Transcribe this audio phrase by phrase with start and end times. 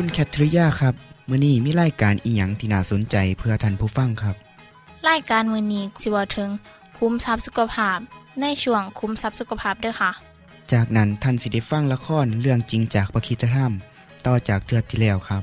[0.00, 0.94] คุณแคทริยาครับ
[1.28, 4.36] มื้อนี้มีรายการอีหยังที่น่าสนใจเพื่อท่านผู้ฟังครับ
[5.08, 6.50] รายการมื้อนี้สิเว้าถึง
[6.98, 7.98] คุ้มทรัพย์สุขภาพ
[8.40, 10.10] ในช่วงคุ้มทรัพย์สุขภาพเด้อค่ะ
[10.72, 13.72] จากนั้นท่านสิได้ฟังละครเรื่องจริงจากประคีตธรรม
[14.26, 15.42] ต่อจากเทือกที่แล้วครับ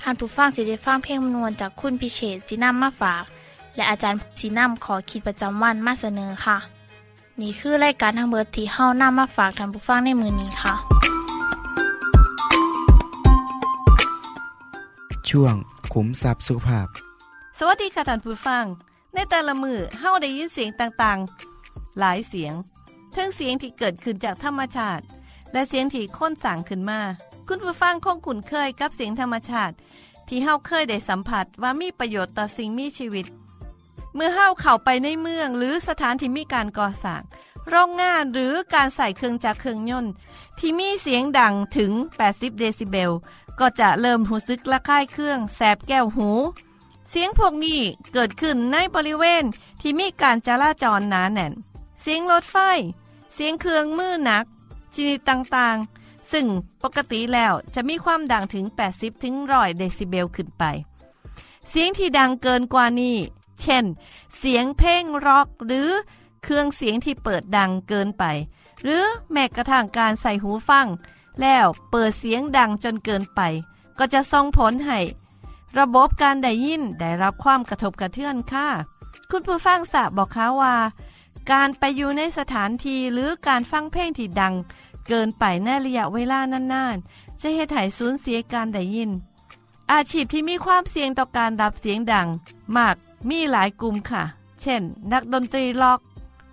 [0.00, 3.24] ท่านผู้ฟังสิได้ฟังเพลงมนวนจากคุณพิเชษฐ์สินำมาฝาก
[3.76, 6.58] และอาจารย์สินำขอคิดประจำวันมาเสนอค่ะ
[7.40, 10.97] นี่คือรายการทางเบิดที่เฮานำมาฝากท่านผู้ฟังในมื้อนี้ค่ะ
[15.30, 15.54] ช่วง
[15.92, 16.86] ขุมทรัพย์สุขภาพ
[17.58, 18.64] สวัสดีค่ะท่านผู้ฟัง
[19.14, 22.54] ในแต่ละมือเฮาได้ยินเสียงต่างๆ หลายเสียง
[23.14, 25.04] ทั้งเสียงที่เกิดขึ้นจากธรรมชาติ
[25.52, 27.00] และเสียงที่ค้นสร้างขึ้นมา
[27.48, 29.74] คุณผู้ฟังคงคุ้นเคยกับเสียงธรรมชาติ
[30.28, 33.26] ที่เฮาเคยได้สัมผัสว่ามีประโยชน์ต่อสิ่งมีชีวิต
[34.14, 37.22] เมื่อเฮาเข้าไปในเมืองหรือสถานที่มีการก่อสร้าง
[37.68, 40.12] โรงงานหรือการใส่เครื่องจักรเครื่องยนต์
[40.58, 41.92] ที่มีเสียงดังถึง
[42.26, 43.12] 80 เดซิเบล
[43.60, 46.30] ก็จะเริ่มหูซึกระค่ายเครื่องแสบแก้วหู
[47.10, 47.80] เสียงพวกนี้
[48.12, 49.44] เกิดขึ้นในบริเวณ
[49.80, 51.52] ที่มีการจราจรหนาแน่น
[52.00, 52.56] เสียงรถไฟ
[53.34, 54.44] เสียงเครื่องมือหนัก
[54.94, 56.46] ชนิดต่างๆ ซึ่ง
[56.82, 60.64] ปกติแล้วจะมีความดังถึง 80ถึง100เดซิเบลขึ้นไป
[61.68, 63.16] เสียงที่ดังเกินกว่านี้
[63.60, 63.84] เช่น
[64.38, 65.88] เสียงเพลงร็อกหรือ
[66.44, 68.24] เครื่องเสียงที่เปิดดังเกินไป
[68.82, 70.86] หรือแม้กระทั่งการใส่หูฟัง
[71.40, 73.40] แล้วเปิดเสียงดังจนเกินไป
[73.98, 74.98] ก็จะส่งผลให้
[75.78, 78.68] ระบบการได้ยินได้รับความกระทบกระเทือนค่ะ
[79.30, 80.74] คุณผู้ฟังทราบบอกคะว่า
[81.50, 84.54] การไปอยู่ในสถานที่หรือการฟังเพลงที่ดัง
[85.08, 89.10] เกินไปในระยะเวลานานๆ จะเฮ็ดให้สูญเสียการได้ยิน
[89.92, 92.26] อาชีพที่มีความเสี่ยงต่อการรับเสียงดัง
[92.76, 92.96] มาก
[93.28, 94.22] มีหลายกลุ่มค่ะ
[94.60, 94.82] เช่น
[95.12, 96.00] นักดนตรีล็อก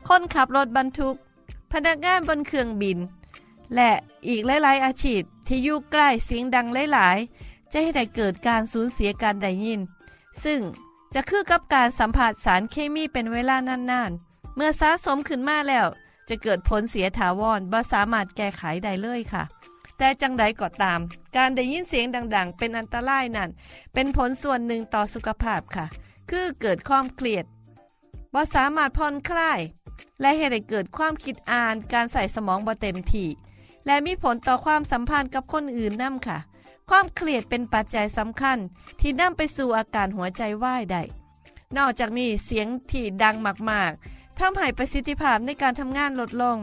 [0.07, 1.15] คนขับรถบรรทุก
[1.71, 2.97] พนักงานบนเครื่องบิน
[3.75, 3.91] และ
[4.27, 9.81] อีกหลายๆอาชีพที่อยู่ใกล้เสียงดังหลายๆ จะให้ได้เกิดการสูญเสียการได้ยิน
[10.43, 10.59] ซึ่ง
[11.13, 15.87] จะคือกับการสัมผัสสารเคมีเป็นเวลานานๆ เมื่อสะสมขึ้นมาแล้ว
[16.29, 19.43] จะเกิดผลเสียถาวรบ่สามารถแก้ไขได้เลยค่ะ
[19.97, 20.99] แต่จังใดก็ตาม
[21.35, 22.05] การได้ยินเสียง
[22.35, 23.49] ดัง ๆ เป็นอันตรายนั่น
[23.93, 25.85] เป็นผลส่วนหนึ่งต่อสุขภาพค่ะ
[26.29, 27.45] คือเกิดความเครียด
[28.33, 29.59] บ่สามารถผ่อนคลาย
[30.21, 33.27] และเฮ็ดให้เกิดความคิดอ่านการใส่สมองบ่เต็มที่
[33.85, 36.37] และมีผลต่อความสัมพันธ์กับคนอื่นนำค่ะ
[36.89, 38.57] ความเครียดเป็นปัจจัยสำคัญ
[38.99, 41.03] ที่นำไปสู่อาการหัวใจวายได้
[41.77, 43.35] นอกจากนี้เสียงที่ดัง
[43.69, 46.57] มากๆทำให้ประสิทธิภาพในการทำงานลดลง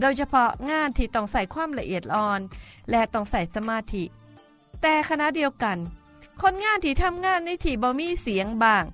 [0.00, 2.40] โดยเฉพาะงานที่ต้องใส่ความละเอียดอ่อน
[2.90, 4.04] และต้องใส่สมาธิ
[4.82, 5.78] แต่ขณะเดียวกัน
[6.42, 8.84] คนงานที่ทำงานในที่บ่มีเสียงบาง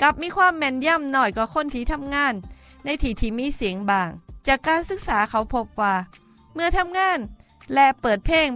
[0.00, 2.34] กลับมีความแม่นย่ำน้อยกว่าคนที่ทำงาน
[2.84, 4.08] ในที่ที่มีเสียงบาง
[4.46, 5.94] จากการศึกษาเขาพบว่า
[6.54, 7.18] เมื่อทำงาน
[7.74, 8.48] และเปิดเพลง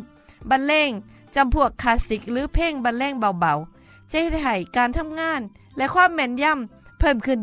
[0.51, 0.91] บรรเลง
[1.35, 5.41] จำพวกคลาสสิกหรือเพลงบรรเลงเบาๆจะให้การทำงาน
[5.77, 7.39] และความแม่นย่ำเพิ่มขึ้น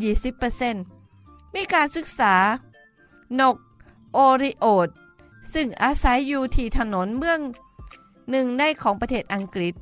[0.75, 2.35] 20%มีการศึกษา
[3.39, 3.55] นก
[4.13, 4.89] โอริโอด
[5.53, 7.39] ซึ่งอาศัยอยู่ที่ถนนเมือง
[8.29, 9.73] หนึ่งในของประเทศอังกฤษ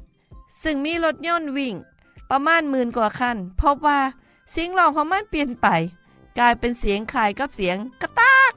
[0.63, 1.75] ซึ่งมีรถยนต์วิ่ง
[2.29, 3.99] ประมาณหมื่นกว่าคัน พบว่า
[4.51, 5.67] เสียงร้องของมันเปลี่ยนไป
[6.39, 8.53] กลายเป็นเสียงคล้ายกับเสียงกระตาก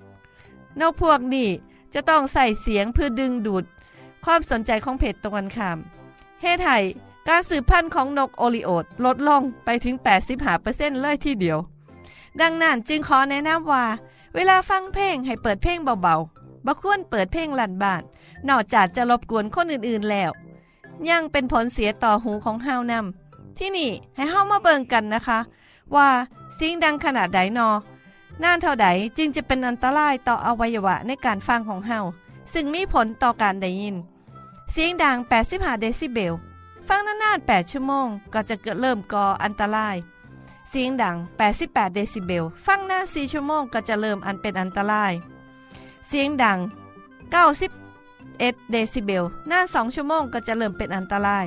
[0.81, 1.49] นกพวกนี้
[1.94, 3.64] จะต้องใส่เสียงเพื่อดึงดูด
[4.25, 5.79] ความสนใจของเพจตรงกันข้าม
[6.41, 6.79] เฮ็ดให้
[7.29, 9.94] การสืบพันธุ์ของนกโอริโอดลดลงไปถึง
[10.49, 11.58] 85%เลยทีเดียว
[12.41, 13.85] ดังนั้นจึงขอแนะนำว่า
[14.35, 18.02] เวลาฟังเพลงให้เปิดเพลงเบาๆบ่ควรเปิดเพลงลั่นบ้าน
[18.49, 20.31] นอกจากจะรบกวนคนอื่นๆแล้ว
[21.11, 25.38] ยังเป็นผลเสียต่อหูของเฮานำที่นี่ให้เฮามาเบิงกันนะคะ
[25.94, 26.08] ว่า
[26.58, 27.69] สิ่งดังขนาดใดนอ
[28.43, 28.87] นานเท่าใด
[29.17, 32.01] จึงจะเป็นอันตรายต่ออวัยวะในการฟังของเฮา
[32.53, 33.97] ซึ่งมีผลต่อการได้ยิน
[34.73, 35.17] เสียงดัง
[35.49, 36.35] 85 เดซิเบล
[36.89, 39.97] ฟังนานๆ 8 ชั่วโมง ก็จะเกิดเริ่มก่ออันตราย
[40.71, 41.17] เสียงดัง
[41.55, 45.13] 88 เดซิเบล ฟังนาน4ชั่วโมงก็จะเริ่มอันเป็นอันตราย
[46.09, 46.59] เสียงดัง
[47.85, 51.47] 91 เดซิเบลนาน2ชั่วโมงก็จะเริ่มเป็นอันตราย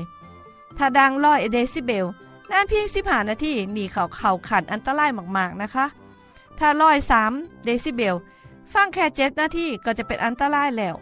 [0.77, 2.05] ถ้าดัง100เดซิเบล
[2.51, 5.85] นานเพียง 15 นาทีนี่เขาเข้าขั้นอันตรายมากๆนะคะ
[6.59, 6.69] ถ้า
[7.17, 8.15] 103เดซิเบล
[8.73, 10.95] ฟังแค่7นาทีก็จะเป็นอันตรายแล้ว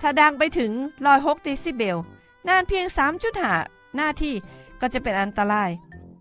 [0.00, 0.72] ถ้าดังไปถึง
[1.08, 1.96] 106เดซิเบล
[2.48, 2.86] นานเพียง
[3.42, 4.32] 3.5นาที
[4.80, 5.70] ก็จะเป็นอันตราย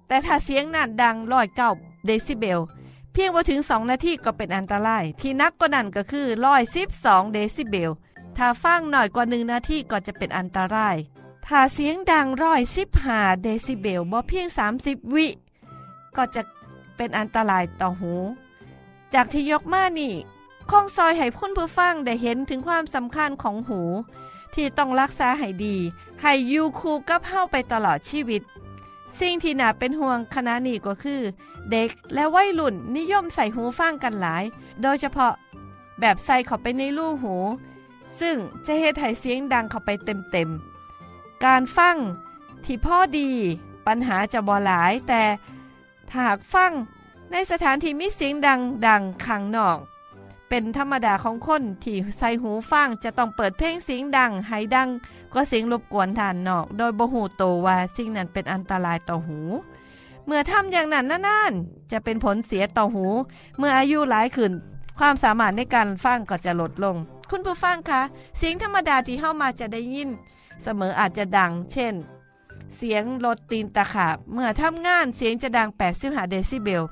[0.08, 1.72] แต่ถ้าเสียงนั่นดัง109เก้า
[2.06, 2.60] เดซิเบล
[3.12, 6.28] เพียงบ่ถึง2นาทีก็เป็นอันตราย ที่หนักกว่านั้นก็คือ
[6.80, 7.92] 112เดซิเบล
[8.38, 10.96] ถ้าฟังหน่อยกว่า1นาทีก็จะเป็นอันตราย
[11.48, 12.28] ถ้าเสียงดัง
[12.86, 14.48] 115เดซิเบลบ่เพียง
[14.82, 15.28] 30วิ
[16.16, 16.42] ก็จะ
[16.98, 18.14] เป็นอันตรายต่อหู
[19.14, 20.14] จากที่ยกมานี่
[20.70, 23.82] คงซอยให้คุณผู้ฟังได้เห็นถึงความสำคัญของหู
[24.54, 25.76] ที่ต้องรักษาให้ดี
[26.22, 28.42] ให้อยู่คู่กับเฮาไปตลอดชีวิต
[29.20, 31.22] สิ่งที่น่าเป็นห่วงขณะนี้ก็คือ
[31.72, 34.44] เด็กและวัยรุ่นนิยมใส่หูฟังกันหลาย
[34.82, 35.34] โดยเฉพาะ
[36.00, 37.36] แบบใส่เข้าไปในรูหู
[38.20, 41.98] ซึ่งจะเฮ็ดให้เสียงดังเข้าไปเต็มๆ การฟัง
[42.66, 43.30] ที่พ่อดี
[43.88, 45.22] ปัญหาจะบ่หลายแต่
[46.10, 46.72] ถ้าหากฟัง
[47.32, 49.78] ในสถานที่มีเสียงดังดังข้างนอก
[50.50, 54.90] เป็นธรรมดาของคนที่ใส่หูฟังจะต้องเปิดเพลงเสียงดังให้ดัง
[55.34, 59.40] ก็เสียงรบกวนทานนอก โดยบ่หูโตว่าสิ่งนั้นเป็นอันตรายต่อหู
[60.26, 63.06] เมื่อทำอย่างนั้นนานๆจะเป็นผลเสียต่อหู
[63.58, 64.52] เมื่ออายุหลายขึ้น
[65.00, 66.96] ความสามารถในการฟังก็จะลดลง
[67.30, 68.02] คุณผู้ฟังคะ
[68.38, 70.10] เสียงธรรมดาที่เข้ามาจะได้ยิน
[70.64, 71.94] เสมออาจจะดัง เช่น
[72.78, 76.84] เสียงรถตีนตะขาบ เมื่อทำงานเสียงจะดัง 85 เดซิเบล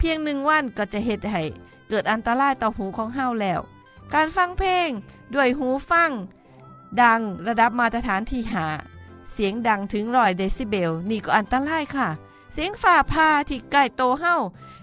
[0.00, 1.42] เพียงหนึ่งวันก็จะเหตุให้
[1.88, 3.60] เกิดอันตรายต่อหูของเฮาแล้ว
[4.14, 4.90] การฟังเพลง
[5.34, 6.10] ด้วยหูฟัง
[7.00, 8.66] ดังระดับมาตรฐานที่หา
[9.32, 12.08] เสียงดังถึงร้อยเดซิเบล นี่ก็อันตรายค่ะ
[12.52, 14.36] เสียงฟ้าผ่าที่ใกล้โตเฮา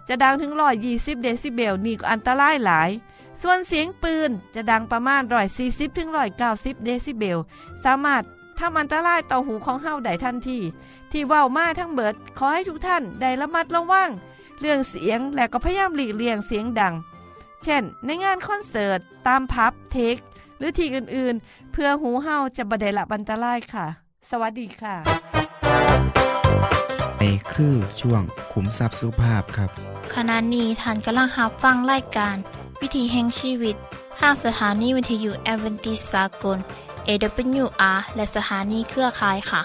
[0.08, 2.90] จะดังถึงร้อยยี่สิบเดซิเบลนี่ก็อันตรายหลาย
[3.42, 7.38] ส่วนเสียงปืนจะดังประมาณร้อยสี่สิบถึงร้อยเก้าสิบเดซิเบล
[7.84, 8.24] สามารถ
[8.60, 10.60] ทำอันตรายต่อหูของเฮาได้ทันที
[11.12, 14.10] ที่ว่ามาทั้งเบิดขอให้ทุกท่านได้ระมัดระวัง
[14.59, 16.94] เรื่องเสียงและก็พยายามหลีกเลี่ยงเสียงดัง
[17.63, 20.15] เช่น ในงานคอนเสิร์ต ตามผับเธค
[20.57, 23.86] หรือที่อื่นๆ เพื่อหูเฮาจะบไดรับอันตรายค่ะ
[24.30, 24.95] สวัสดีค่ะ
[27.18, 27.24] ใน
[27.54, 28.21] คือช่วง
[28.51, 29.69] ขุมทรัพย์สุภาพครับ
[30.15, 32.36] ขณะนี้ท่านกำลังรับฟังรายการ
[32.81, 33.75] วิถีแห่งชีวิต
[34.19, 36.57] ทางสถานีวิทยุแอเวนติสากล
[37.07, 39.62] AWR และสถานีเครือข่ายค่ะ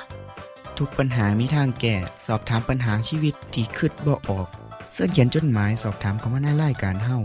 [0.78, 1.96] ทุกปัญหามีทางแก้
[2.26, 4.48] สอบถามปัญหาชีวิตที่คืดบ่ออก
[4.92, 7.18] เสื้อเขียนจดหมายสอบถามเขามาในรายการเฮา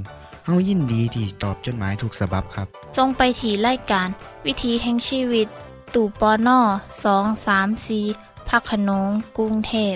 [0.46, 2.68] เฮายินดีที่ตอบจดหมายถูกสาบบครับ
[2.98, 4.08] ทรงไปถีรายการ
[4.46, 5.48] วิถีแห่งชีวิต
[5.94, 6.60] ตู่ปอน่อ
[7.04, 8.00] สองสามสี
[8.50, 9.96] พักขนงกรุงเทพ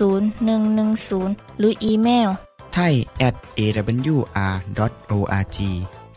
[0.00, 2.28] 10110 หรืออีเมล
[2.74, 2.94] ไทย
[3.26, 4.38] at awr.org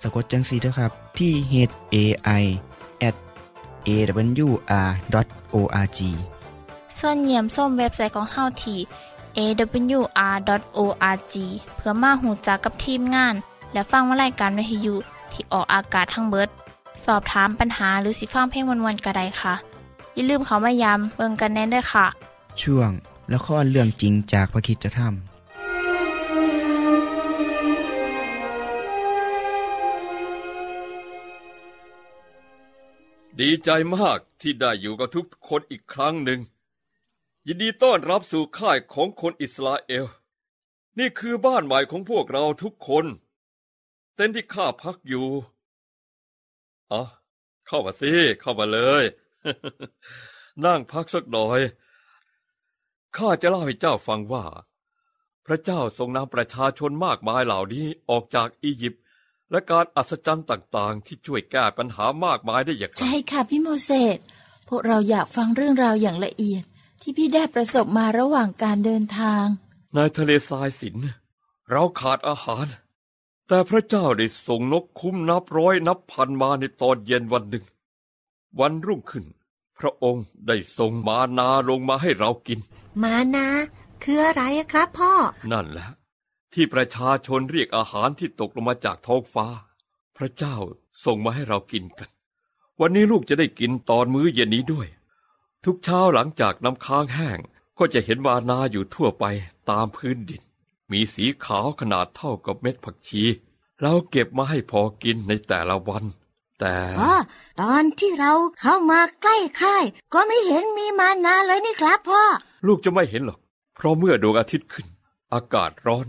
[0.02, 1.54] สะกดจังสีด้วยครับ ที่ h
[1.96, 1.98] a
[2.42, 2.44] i
[3.08, 3.16] at
[3.88, 5.30] awr.org
[7.00, 8.80] ส่วนเยี่ยมส้มเว็บไซต์ของเฮาที่
[9.38, 11.34] awr.org
[11.76, 13.34] เพื่อมาหูจักกับทีมงาน
[13.74, 14.96] และฟังวารายการวิทยุ
[15.32, 16.50] ที่ออกอากาศทั้งเบิด
[17.06, 19.54] สอบถามปัญหาหรือสิฟังเพลงวันๆกระไดค่ะ
[20.14, 22.06] อย่าลืมเขามายามเบิงกันแน่นด้วยค่ะ
[22.62, 22.92] ช่วง
[23.34, 25.12] ละครเรื่องจริงจากพระคิดจะทำ
[33.40, 36.40] ดีใจมากที่ได้อยู่กับทุกคนอีกครั้งหนึ่ง
[37.48, 40.06] ยินดีต้อนรับสู่ค่ายของคนอิสราเอล
[41.00, 43.06] นี่คือบ้านใหม่ของพวกเราทุกคน
[44.16, 45.28] เต็นท์ที่ข้าพักอยู่
[46.92, 47.04] อ๋อ
[47.68, 49.04] เข้ามาสิ เข้ามาเลย
[50.66, 51.60] นั่งพักสักหน่อย
[53.18, 54.46] ข้าจะเล่าให้เจ้าฟังว่า
[55.46, 59.02] พระเจ้าทรงนำประชาชนมากมายเหล่านี้ออกจากอียิปต์
[59.52, 64.18] และการอัศจรรย์ต่างๆ ที่ช่วยแก้ปัญหามากมายได้อย่างไรใช่ค่ะพี่โมเสส
[64.70, 66.64] พวกเราอยากฟังเรื่องราวอย่างละเอียด
[67.06, 69.46] ที่พี่ได้ประสบมาระหว่างการเดินทาง
[69.94, 70.98] ในทะเลทรายสิน
[71.70, 72.66] เราขาดอาหาร
[73.48, 77.66] แต่พระเจ้าได้ส่งนกคุ้มนับร้อยนับพันมาในตอนเย็นวันหนึ่ง
[78.60, 79.26] วันรุ่งขึ้น
[79.80, 82.60] พระองค์ได้ส่งมานาลงมาให้เรากิน
[83.04, 83.48] มานา
[84.04, 85.14] คืออะไรอะครับพ่อ
[85.52, 85.90] นั่นแหละ
[86.54, 89.48] ที่ประชาชนเรียกอาหารที่ตกลงมาจากท้องฟ้า
[90.18, 90.56] พระเจ้า
[91.06, 92.10] ส่งมาให้เรากินกัน
[92.80, 94.88] วันนี้ลูกจะได้กินตอนมื้อเย็นนี้ด้วย
[95.66, 97.40] ทุกเช้าหลังจากน้ำค้างแห้ง
[97.80, 99.26] ก็จะเห็นมานาอยู่ทั่วไป
[99.70, 100.42] ตามพื้นดิน
[100.92, 103.24] มีสีขาวขนาดเท่ากับเม็ดผักชี
[103.82, 106.04] เราเก็บมาให้พอกินในแต่ละวัน
[106.60, 107.14] แต่อ๋อ
[107.62, 112.24] ตอนที่เราเข้ามาใกล้ค่าย ก็ไม่เห็นมีมานาเลยนี่ครับพ่อ
[112.68, 113.40] ลูกจะไม่เห็นหรอก
[113.76, 114.88] เพราะเมื่อดวงอาทิตย์ขึ้น
[115.34, 116.08] อากาศร้อน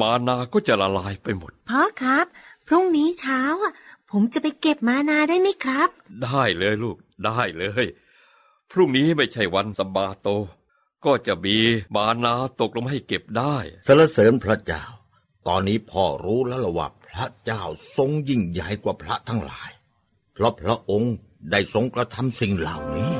[0.00, 2.26] มานาก็จะละลายไปหมด พ่อครับ
[2.66, 3.72] พรุ่งนี้เช้าอะ
[4.10, 5.88] ผมจะไปเก็บมานาได้ไหมครับ
[6.24, 7.86] ได้เลยลูกได้เลย
[8.74, 10.28] พรุ่งนี้ไม่ใช่วันสบาโต
[11.04, 11.56] ก็จะมี
[11.94, 14.84] มานาตกลงมาให้เก็บได้สรรเสริญพระเจ้า
[15.46, 17.62] ตอนนี้พ่อรู้แล้วละว่าพระเจ้า
[17.96, 19.70] ทรงยิ่งใหญ่กว่าพระทั้งหลาย
[20.34, 21.14] เพราะพระองค์
[21.50, 23.12] ได้ทรงกระทำสิ่งเหล่านี้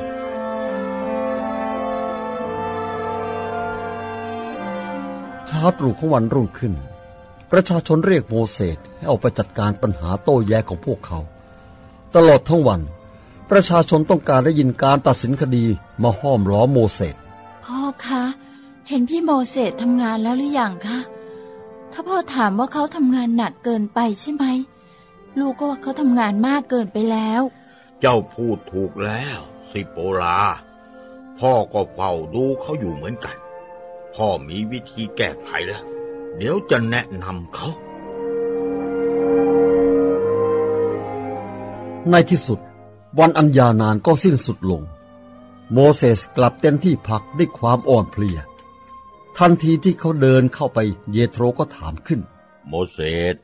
[5.47, 6.73] เช้าตรู่ของวันรุ่งขึ้น
[7.51, 11.19] ประชาชนเรียกโมเสสให้ออกไปจัดการปัญหาโต้แย้งของพวกเขา
[12.15, 12.81] ตลอดทั้งวัน
[13.49, 15.65] ประชาชนต้องการได้ยินการตัดสินคดี
[16.03, 17.15] มาห้อมล้อมโมเสส
[17.65, 18.23] พ่อคะ
[18.87, 20.99] เห็นพี่โมเสสทำงานแล้วหรือยังคะ
[21.91, 24.45] ถ้าพ่อถามว่าเขาทำงานหนักเกินไปใช่ไหม
[25.39, 27.41] ลูกก็ว่าเขาทำงานมากเกินไปแล้ว
[28.01, 29.39] เจ้าพูดถูกแล้ว
[29.71, 30.39] สิโปลา
[31.39, 33.35] พ่อก็เฝ้าดูเขาอยู่เหมือนกัน
[34.13, 35.83] พ่อมีวิธีแก้ไขแล้ว
[36.37, 37.67] เดี๋ยวจะแนะนำเขา
[42.09, 42.59] ในที่สุด
[43.19, 44.83] วันอันยาวนานก็สิ้นสุดลง
[45.73, 48.39] โมเสสกลับเต็มที่พักด้วยความอ่อนเพลีย
[49.37, 50.79] ทันทีที่เขาเดินเข้าไป
[51.11, 52.21] เยโทรก็ถามขึ้น
[52.67, 52.99] โมเส
[53.33, 53.35] ส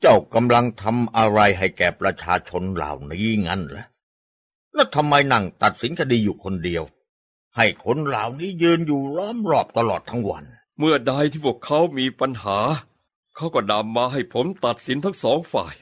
[0.00, 3.84] เจ้ากำลังทำอะไรให้แก่ประชาชนเหล่านี้งั้นเหรอ
[4.74, 6.82] แล้วทำไมนั่งตัดสินคดีอยู่คนเดียว
[7.56, 10.44] ให้คนเหล่านี้ยืนอยู่ล้อมรอบตลอดทั้งวัน
[10.78, 12.58] เมื่อใดที่พวกเขามีปัญหา
[13.36, 15.74] เขาก็นำมาให้ผมตัดสินทั้งสองฝ่าย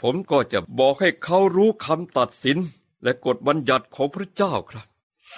[0.00, 2.58] ผมก็จะบอกให้เขารู้คำตัดสิน
[3.02, 4.86] และกฎบัญญัติของพระเจ้าครับ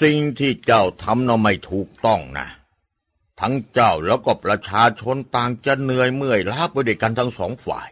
[0.00, 2.48] สิ่งที่เจ้าทำน่ะไม่ถูกต้องนะ
[3.40, 7.88] ทั้งเจ้าแล้วก็ประชาชนต่างจะเหนื่อยเมื่อยล้าไปด้วยกันทั้งสองฝ่าย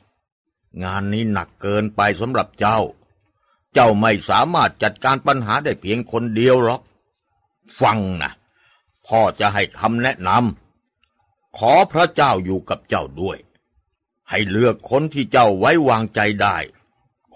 [0.83, 2.79] งานนี้หนักเกินไปสำหรับเจ้า
[3.75, 6.83] เจ้าไม่สามารถจัดการปัญหาได้เพียงคนเดียวหรอก
[7.81, 8.33] ฟังนะ
[9.07, 13.39] พ่อจะให้คำแนะนำขอพระเจ้าอยู่กับเจ้าด้วย
[14.31, 16.57] ให้เลือกคนที่เจ้าไว้วางใจได้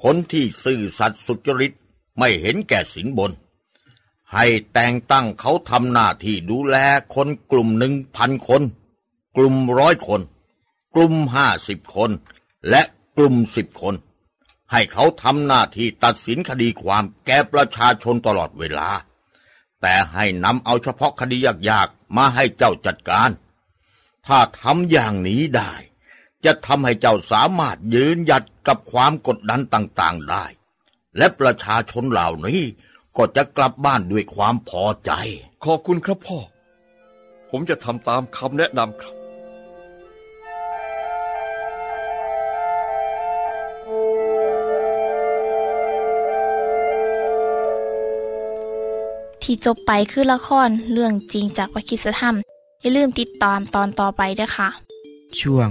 [0.02, 1.72] คนที่ซื่อสัตย์สุจริต
[2.18, 3.32] ไม่เห็นแก่สินบน
[4.32, 6.76] ให้แต่งตั้งเขาทำหน้าที่ดูแล
[7.14, 8.62] คนกลุ่มหนึ่งพันคน
[9.36, 10.20] กลุ่มร้อยคน
[10.94, 12.10] กลุ่มห้าสิบคน
[12.70, 12.82] และ
[13.16, 13.94] กลุ่มสิบคน
[14.72, 18.90] ให้เขาทำหน้าที่ตัดสินคดีความแก่ประชาชนตลอดเวลา
[19.80, 21.38] แต่ให้นำเอาเฉพาะคดี
[21.70, 23.30] ยากๆมาให้เจ้าจัดการ
[24.26, 25.72] ถ้าทำอย่างนี้ได้
[26.44, 30.44] จะทำให้เจ้าสามารถยืนหยัดกับความกดดันต่างๆได้
[31.16, 32.60] และประชาชนเหล่านี้
[33.16, 35.10] ก็จะกลับบ้านด้วยความพอใจ
[35.64, 36.38] ขอบคุณครับพ่อ
[37.50, 39.14] ผมจะทำตามคำแนะนำครับ
[49.42, 52.36] ที่จบไปคือละครเรื่องจริงจากวิคิสธรรม
[52.80, 54.68] อย่าลืมติดตามตอนต่อไปด้วยค่ะ
[55.40, 55.70] ช่วง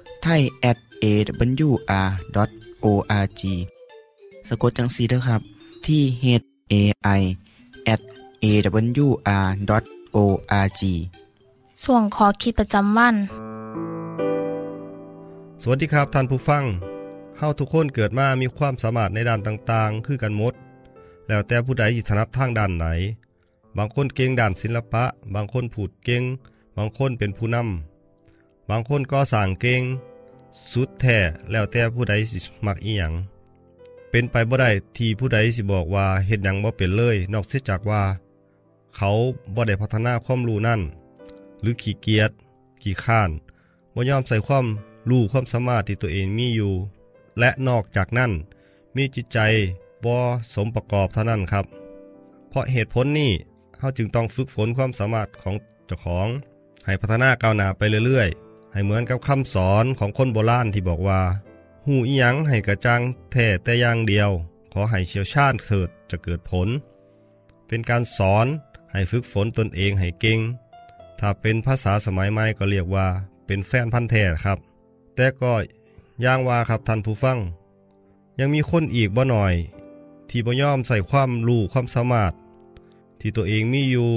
[0.23, 1.81] ไทย at awr.org
[4.47, 5.41] สะกดจังสีเด้อครับ
[5.85, 6.25] ที่ h
[6.73, 6.75] a
[7.19, 7.21] i
[7.93, 8.01] at
[8.43, 9.71] awr.org
[11.83, 13.15] ส่วนขอคิดประจำวัน
[15.61, 16.63] สวัสดีครับท่านผู้ฟัง
[17.37, 20.53] เฮาทุกคนเกิดมามีความสามารถในด้านต่างๆ คือกันหมด
[21.27, 22.85] แล้วแต่ผู้ใดอิถนัดทางด้านไหน
[23.77, 25.03] บางคนเก่งด้านศิลปะ
[25.35, 26.23] บางคนพูดเก่ง
[26.77, 29.81] บางคนเป็นผู้นำบางคนก็สร้างเก่ง
[30.71, 31.17] สุดแท้
[31.51, 33.13] แล้วแต่ผู้ใดสิมักอีหยัง
[34.09, 38.03] เป็นไปบ่ได้ที่ผู้ใดสิบอกว่าเฮ็ดหยังบ่เป็นเลย นอกเสียจากว่า
[38.95, 39.09] เขา
[39.55, 40.81] บ่ได้พัฒนาความรู้นั่น
[41.61, 42.31] หรือขี้เกียจ
[42.81, 43.29] ขี้ข้าน
[43.95, 44.65] บ่ยอมใส่ความ
[45.09, 46.73] รู้ความสามารถที่ตัวเองมีอยู่
[47.39, 48.31] และนอกจากนั้น
[48.95, 49.39] มีจิตใจ
[50.03, 50.13] บ่
[50.53, 51.65] สมประกอบเท่านั้นครับ
[52.49, 53.31] เพราะเหตุผลนี้
[53.77, 55.55] เฮาจึงต้องฝึกฝนความสามารถของ
[55.87, 56.27] เจ้าของ
[56.85, 61.21] ให้พัฒนาก้าวหน้าไปเรื่อยๆ ให้เหมือนกับคำสอนของคนโบราณที่บอกว่า
[61.85, 64.29] หูอียังให้กระจ่างแท้แต่อย่างเดียว
[64.73, 66.67] ขอให้เชี่ยวชาญเถิดจะเกิดผล
[67.67, 68.47] เป็นการสอน
[68.91, 70.39] ให้ฝึกฝนตนเองให้เก่ง
[71.19, 73.07] ถ้าเป็นภาษาสมัยใหม่ก็เรียกว่า
[73.45, 74.57] เป็นแฟนพันธ์แท้ครับ
[75.15, 75.53] แต่ก็
[76.25, 77.37] ย่างว่าครับท่านผู้ฟัง
[78.39, 79.53] ยังมีคนอีกบ่หน่อย
[80.29, 82.33] ที่บ่ยอมใส่ความรู้ความสามารถ
[83.19, 84.09] ที่ตัวเองมีอยู่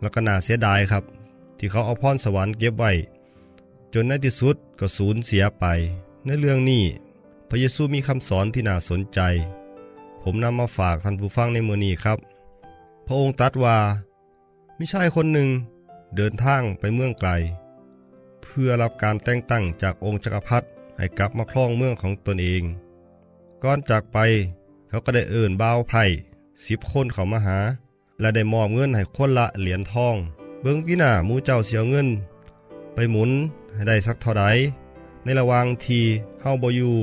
[0.00, 1.04] แล้วก็น่าเสียดายครับ
[1.58, 2.92] ที่เขาเอาพรสวรรค์เก็บไว้
[3.94, 5.64] จนในที่สุดก็สูญเสียไป
[6.24, 6.84] ในเรื่องนี้
[7.48, 9.20] พระเยซูมีคำสอนที่น่าสนใจ
[10.22, 12.18] ผมนำมาฝากท่านผู้ฟังในมือนี้ครับ
[13.06, 13.76] พระองค์ตรัสว่า
[14.78, 15.48] มิใช่คนหนึ่ง
[16.16, 17.30] เดินทางไปเมืองไกล
[18.42, 22.62] เพื่อรับการแต่งตั้งจากองค์จักรพรรดิให้กลับมาครองเมืองของตนเอง
[23.62, 24.18] ก่อนจากไป
[24.88, 26.04] เขาก็ได้เอิ่นบ่าวไพร่
[26.66, 27.58] สิบคนเขามาหา
[28.20, 30.16] และได้มอบเงินให้คนละเหรียญทอง
[30.60, 32.08] เบิ้องที่หน้ามูเจ้าเสียเงิน
[32.94, 33.30] ไปหมุน
[33.76, 34.44] ให้ได้สักเท่าใด
[35.24, 36.02] ในระหว่างที่
[36.40, 36.96] เฮาบ่อยู่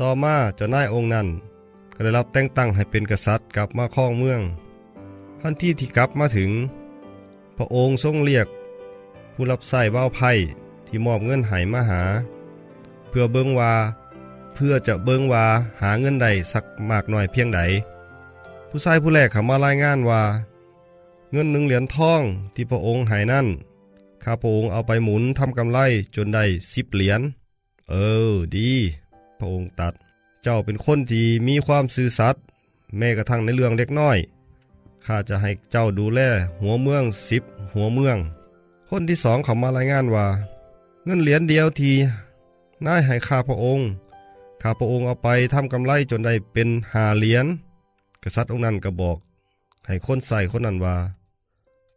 [0.00, 1.26] ต่อมาเจ้านายองค์นั้น
[1.94, 4.40] ก็ได้รับแต่งตั้งให้เป็นกษัตริย์กลับมาครองเมือง
[5.40, 6.50] ทันทีที่กลับมาถึง
[7.56, 8.46] พระองค์ทรงเรียก
[9.34, 10.32] ผู้รับใส่ว่าวไพ่
[10.86, 12.02] ที่มอบเงินให้มาหา
[13.08, 13.72] เพื่อเบิงว่า
[14.54, 15.44] เพื่อจะเบิงว่า
[15.80, 17.60] หาเงินใดสักมากหน่อยเพียงใด
[18.68, 20.22] ผู้ชายผู้แรกเขามารายงานว่า
[21.32, 22.22] เงินหนึ่งเหรียญทอง
[22.54, 23.46] ที่พระองค์ให้นั่น
[24.24, 25.78] ข้าพระองค์เอาไปหมุนทำกำไร
[26.16, 27.20] จนได้สิบเหรียญ
[27.88, 27.94] เอ
[28.30, 28.70] อ ดี
[29.38, 29.94] พระองค์ตัด
[30.42, 32.42] เจ้าเป็นคนที่มีความซื่อสัตย์
[32.96, 34.18] แม้กระทั่งในเรื่องเล็กน้อย
[35.06, 36.20] ข้าจะให้เจ้าดูแล
[36.60, 37.42] หัวเมืองสิบ
[37.74, 38.16] หัวเมือง
[38.88, 40.26] คนที่สองเขามารายงานว่า
[41.04, 41.92] เงินเหรียญเดียวที
[42.86, 43.86] นายให้ข้าพระองค์
[44.62, 47.46] ข้าพระองค์เอาไปทำกำไรจนได้เป็นหาเหรียญ
[48.22, 49.18] กษัตริย์องค์นั้นก็บอก
[49.86, 50.96] ให้คนใส่คนนั้นว่า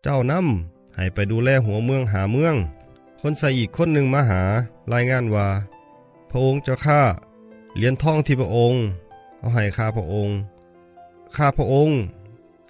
[0.04, 2.56] เจ้านำ ให้ไปดูแลหัวเมืองหาเมือง
[3.22, 4.42] คนใส่อีกคนหนึ่งมาหา
[4.94, 5.48] รายงานว่า
[6.30, 7.02] พระองค์เจ้าข้า
[7.76, 8.82] เหรียญทองที่พระองค์
[9.40, 10.36] เอาให้ข้าพระองค์
[11.36, 11.96] ข้าพระองค์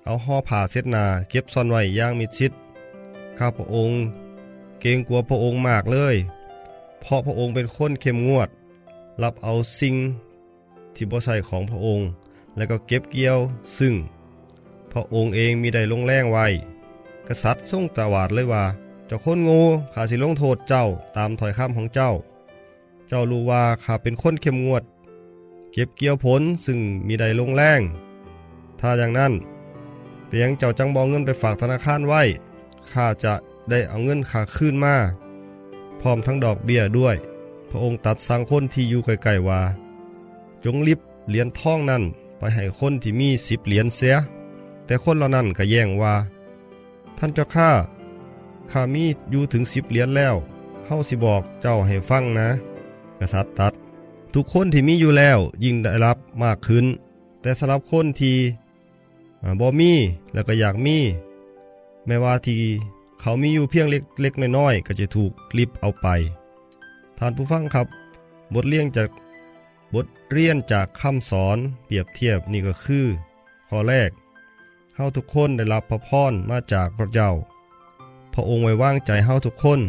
[0.06, 2.52] เอาห่อผ้าเช็ดนาเก็บซ่อนไว้อย่างมิดชิด
[3.38, 3.98] ข้าพระองค์
[4.80, 6.16] เกรงกลัวพระองค์มากเลย
[7.00, 8.50] เพราะพระองค์เป็นคนเข้มงวด
[9.22, 9.96] รับเอาสิ่ง
[10.96, 12.06] ที่บ่ใส่ของพระองค์
[12.56, 13.38] แล้วก็เก็บเกี่ยว
[13.78, 13.94] ซึ่ง
[14.92, 16.48] พระองค์เองมีได้ลงแรงไว้
[17.28, 18.64] กษัตริย์ทรงตวาดเลยว่า
[19.08, 19.62] เจ้าคนโง่
[19.94, 22.12] ข้าสิลงโทษเจ้าตามถอยคำของเจ้า
[23.08, 24.84] เจ้ารู้ว่าข้าเป็นคนเข้มงวด
[25.72, 27.82] เก็บเกี่ยวผลซึ่งมีได้ลงแรง
[28.80, 29.34] ถ้าอย่างนั้น
[30.28, 32.22] เพียงเจ้าจังบองเงินไปฝากธนาคารไว้
[32.92, 33.34] ข้าจะ
[33.70, 34.96] ได้เอาเงินข้าคืนมา
[36.02, 37.16] พร้อมทั้งดอกเบี้ยด้วย
[37.70, 39.62] พระองค์ตัดสั่งคนที่อยู่ใกลๆว่า
[40.64, 42.04] จงรีบเหรียญทองนั้น
[42.38, 44.16] ไปให้คนที่มีสิบเหรียญเสีย
[44.86, 46.14] แต่คนเหล่านั้นก็แย้งว่า
[47.18, 47.72] ท่านเจ้าข้า
[48.72, 50.36] ข้ามีอยู่ถึงสิบเหรียญแล้ว
[50.86, 52.50] เฮาสิบอกเจ้าให้ฟังนะ
[53.20, 53.74] กษัตริย์ตัด
[54.34, 56.86] ทุกคนที่มีอยู่แล้วยิ่งได้รับมากขึ้น
[57.42, 58.38] แต่สำหรับคนที่
[59.44, 59.94] อ่าบ่มี
[60.34, 60.98] แล้วก็อยากมี
[62.06, 62.62] แม้ว่าที่
[63.20, 66.08] เขามีอยู่เพียงเล็กๆน้อยๆก็จะถูกลิบเอาไป
[67.18, 67.88] ท่านผู้ฟังครับ
[68.54, 69.10] บทเรียนจาก
[69.94, 73.06] บทเรียนจากคำสอนเปรียบเทียบนี่ก็คือ
[73.70, 77.32] ข้อแรกาทุกคนได้รับพระพรมาจากพระเจ้า
[78.34, 79.82] พระองค์ไว้วางใจเฮาทุกคน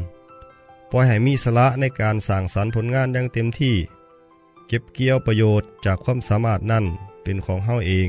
[0.90, 3.76] ปล่อยให้มีสละในการสร้างสรรค์ผลงานอย่างเต็มที่
[4.66, 6.84] เก็บเกี่ยวประโยชน์จากความสามารถนั่น
[7.22, 8.08] เป็นของเฮาเอง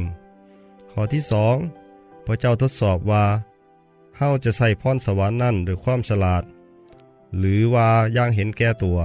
[0.92, 1.58] ข้อที่สอง
[2.26, 3.26] พระเจ้าทดสอบว่า
[4.18, 6.44] เฮาจะใส่พรสวรรค์นั่นด้วยความฉลาด
[7.38, 9.00] หรือว่าย่างเห็นแก่ตัว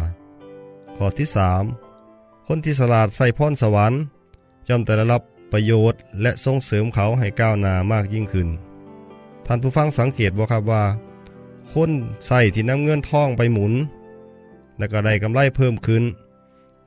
[0.97, 1.65] ข้อที่สาม
[2.47, 4.01] คนที่ฉลาดใส่พรสวรรค์
[4.69, 8.49] ย่อมแต่ได้รับ ประโยชน์ และส่งเสริมเขาให้ก้าวหน้ามากยิ่งขึ้น
[9.47, 10.85] ท่านผู้ฟังสังเกตบ่ครับว่า
[11.73, 11.91] คน
[12.27, 13.75] ใส่ที่นำเงินทองไปหมุน
[14.79, 16.05] และก็ได้กำไรเพิ่มขึ้น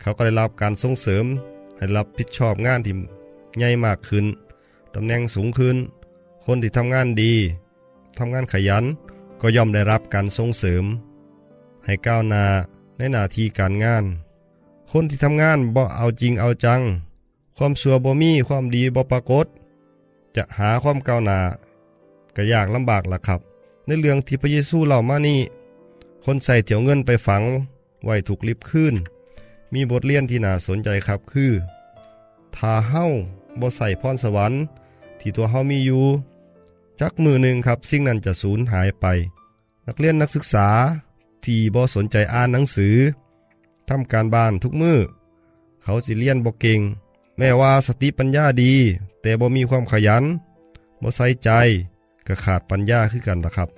[0.02, 1.26] เขาก็ได้รับการส่งเสริม
[1.78, 2.96] ให้รับผิดชอบงานที่
[3.58, 4.26] ใหญ่มากขึ้น
[4.96, 5.78] ตำแหน่งสูงขึ้น
[6.46, 7.34] คนที่ทำงานดี
[8.18, 8.86] ทำงานขยัน
[9.42, 10.84] ก็ย่อมได้รับการส่งเสริม
[11.86, 12.46] ให้ก้าวหน้า
[12.98, 14.04] ในหน้าที่การงาน
[14.92, 16.82] คนที่ทำงานบ่เอาจริงเอาจัง
[17.58, 19.46] ความสัวบ่มีความดีบ่ปรากฏ
[20.36, 21.40] จะหาความก้าวหน้า
[22.36, 23.40] ก็ยากลำบากล่ะครับ
[23.86, 25.40] ในเรื่องที่พระเยซูเล่ามานี่
[26.26, 27.44] คนใส่เถียวเงินไปฝัง
[28.04, 28.96] ไว้ถูกลิบขึ้น
[29.74, 31.52] มีบทเรียนที่น่าสนใจครับคือ
[32.56, 33.06] ถ้าเฮ้า
[33.60, 34.62] บ่ใส่พรสวรรค์
[35.20, 36.06] ที่ตัวเฮามีอยู่
[37.00, 39.06] จักมือหนึ่งครับ สิ่งนั้นจะสูญหายไป
[39.88, 40.68] นักเรียนนักศึกษา
[41.46, 42.96] ที่บ่สนใจอ่านหนังสือ
[43.90, 45.00] ทำการบ้านทุกมือ
[45.84, 46.80] เขาสิเรียนบ่เก่ง
[47.38, 48.74] แม้ว่าสติปัญญาดี
[49.22, 50.24] แต่บ่มีความขยัน
[51.02, 51.50] บ่ใส่ใจ
[52.28, 53.70] ก็ขาดปัญญาคือกันละครับ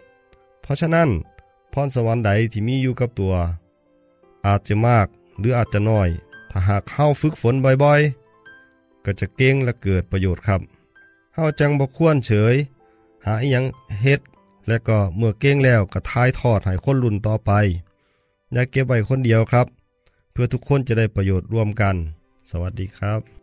[0.62, 1.10] เพราะฉะนั้น
[1.74, 3.34] พรสวรรค์ใดที่มีอยู่กับตัว
[4.46, 5.08] อาจจะมาก
[5.39, 6.10] หรืออาจจะน้อย
[6.52, 10.62] ถ้าหากเฮาฝึกฝนบ่อยๆ ก็จะเก่งและเกิดประโยชน์ครับ
[11.34, 12.56] เฮาจังบ่ควรเฉย
[13.26, 13.66] หาอิหยัง
[14.02, 14.22] เฮ็ด
[14.68, 17.52] และก็เมื่อเก่งแล้วก็ทายทอดให้คนรุ่นต่อไป
[18.54, 19.68] อย่าเก็บไว้คนเดียวครับ
[20.32, 21.96] เพื่อทุกคนจะได้ประโยชน์ร่วมกัน
[22.50, 23.42] สวัสดีครับ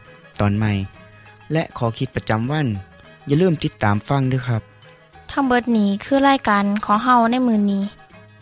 [0.41, 0.73] ตอนใหม่
[1.53, 2.67] และขอคิดประจำวัน
[3.27, 4.61] อย่าลืมติดตามฟังด้วยครับ
[5.31, 7.83] ทั้งเบิดนี้คือรายการของเฮาในมือนี้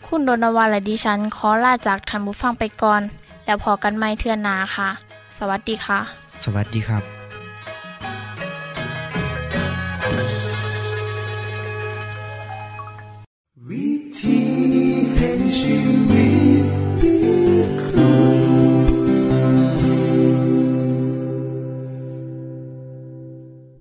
[0.06, 3.02] คุณโดนวาและดิฉันขอลาจากท่านผู้ฟังไปก่อน
[3.44, 4.88] แล้วพอกันไม่เทื่อนหนาค่ะ
[5.38, 5.98] สวัสดีค่ะ
[6.44, 7.19] สวัสดีครับ